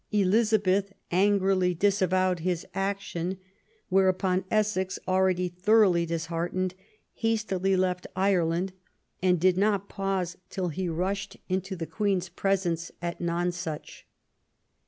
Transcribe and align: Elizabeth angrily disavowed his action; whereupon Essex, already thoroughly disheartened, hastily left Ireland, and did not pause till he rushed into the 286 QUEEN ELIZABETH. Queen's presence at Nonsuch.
Elizabeth 0.11 0.93
angrily 1.11 1.75
disavowed 1.75 2.39
his 2.39 2.65
action; 2.73 3.37
whereupon 3.89 4.43
Essex, 4.49 4.97
already 5.07 5.47
thoroughly 5.47 6.07
disheartened, 6.07 6.73
hastily 7.13 7.75
left 7.75 8.07
Ireland, 8.15 8.73
and 9.21 9.39
did 9.39 9.59
not 9.59 9.89
pause 9.89 10.37
till 10.49 10.69
he 10.69 10.89
rushed 10.89 11.37
into 11.49 11.75
the 11.75 11.85
286 11.85 11.93
QUEEN 11.93 12.13
ELIZABETH. 12.13 12.29
Queen's 12.29 12.29
presence 12.29 12.91
at 12.99 13.21
Nonsuch. 13.21 14.05